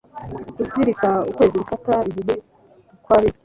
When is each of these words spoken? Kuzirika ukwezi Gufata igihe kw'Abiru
Kuzirika 0.71 1.09
ukwezi 1.29 1.55
Gufata 1.61 1.93
igihe 2.09 2.33
kw'Abiru 3.03 3.37